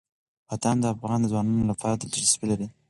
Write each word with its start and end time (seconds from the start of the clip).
بادام 0.47 0.77
د 0.81 0.85
افغان 0.95 1.21
ځوانانو 1.31 1.69
لپاره 1.71 1.93
دلچسپي 1.95 2.45
لري. 2.51 2.67